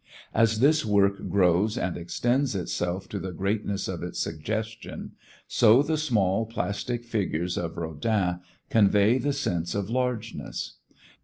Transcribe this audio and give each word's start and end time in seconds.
As 0.33 0.61
this 0.61 0.83
work 0.83 1.29
grows 1.29 1.77
and 1.77 1.95
extends 1.95 2.55
itself 2.55 3.07
to 3.09 3.19
the 3.19 3.31
greatness 3.31 3.87
of 3.87 4.01
its 4.01 4.17
suggestion, 4.19 5.11
so 5.47 5.83
the 5.83 5.95
small 5.95 6.47
plastic 6.47 7.05
figures 7.05 7.55
of 7.55 7.77
Rodin 7.77 8.39
convey 8.71 9.19
the 9.19 9.31
sense 9.31 9.75
of 9.75 9.91
largeness. 9.91 10.77